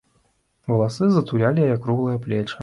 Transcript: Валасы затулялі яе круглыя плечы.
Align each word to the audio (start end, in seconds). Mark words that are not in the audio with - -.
Валасы 0.71 1.09
затулялі 1.17 1.67
яе 1.67 1.77
круглыя 1.85 2.25
плечы. 2.27 2.57